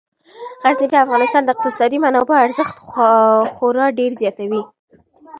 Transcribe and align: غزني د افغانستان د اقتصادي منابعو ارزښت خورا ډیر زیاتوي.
غزني 0.63 0.87
د 0.91 0.95
افغانستان 1.05 1.41
د 1.43 1.49
اقتصادي 1.55 1.97
منابعو 2.05 2.43
ارزښت 2.45 2.75
خورا 3.55 3.87
ډیر 3.99 4.11
زیاتوي. 4.21 4.61